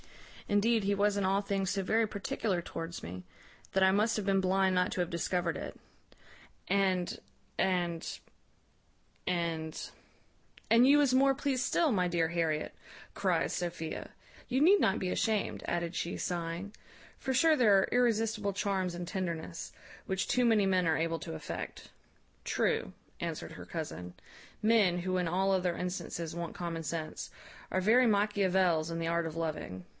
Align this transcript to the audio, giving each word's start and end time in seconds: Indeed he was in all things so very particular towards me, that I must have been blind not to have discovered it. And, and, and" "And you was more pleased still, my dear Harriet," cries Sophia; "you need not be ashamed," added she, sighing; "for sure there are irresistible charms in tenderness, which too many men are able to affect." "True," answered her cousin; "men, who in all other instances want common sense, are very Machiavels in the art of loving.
Indeed 0.49 0.83
he 0.83 0.95
was 0.95 1.15
in 1.15 1.23
all 1.23 1.39
things 1.41 1.69
so 1.69 1.81
very 1.83 2.05
particular 2.07 2.61
towards 2.61 3.01
me, 3.03 3.23
that 3.71 3.83
I 3.83 3.91
must 3.91 4.17
have 4.17 4.25
been 4.25 4.41
blind 4.41 4.75
not 4.75 4.91
to 4.93 4.99
have 4.99 5.09
discovered 5.09 5.55
it. 5.55 5.79
And, 6.67 7.17
and, 7.57 8.05
and" 9.25 9.79
"And 10.71 10.85
you 10.87 10.97
was 10.97 11.13
more 11.13 11.33
pleased 11.33 11.63
still, 11.63 11.93
my 11.93 12.09
dear 12.09 12.27
Harriet," 12.29 12.75
cries 13.13 13.53
Sophia; 13.53 14.09
"you 14.49 14.59
need 14.59 14.81
not 14.81 14.99
be 14.99 15.09
ashamed," 15.09 15.63
added 15.67 15.95
she, 15.95 16.17
sighing; 16.17 16.73
"for 17.17 17.33
sure 17.33 17.55
there 17.55 17.77
are 17.77 17.87
irresistible 17.89 18.51
charms 18.51 18.93
in 18.95 19.05
tenderness, 19.05 19.71
which 20.05 20.27
too 20.27 20.43
many 20.43 20.65
men 20.65 20.85
are 20.85 20.97
able 20.97 21.19
to 21.19 21.33
affect." 21.35 21.89
"True," 22.43 22.91
answered 23.21 23.53
her 23.53 23.65
cousin; 23.65 24.15
"men, 24.61 24.97
who 24.97 25.15
in 25.15 25.29
all 25.29 25.51
other 25.53 25.77
instances 25.77 26.35
want 26.35 26.55
common 26.55 26.83
sense, 26.83 27.29
are 27.71 27.79
very 27.79 28.07
Machiavels 28.07 28.91
in 28.91 28.99
the 28.99 29.07
art 29.07 29.25
of 29.25 29.37
loving. 29.37 29.85